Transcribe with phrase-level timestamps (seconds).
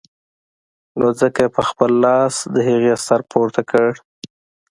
[0.99, 3.89] نو ځکه يې په خپل لاس د هغې سر پورته کړ.